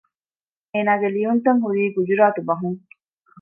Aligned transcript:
އޭނާގެ 0.71 1.07
ލިޔުންތައް 1.15 1.61
ހުރީ 1.63 1.83
ގުޖުރާތު 1.95 2.41
ބަހުން 2.47 2.79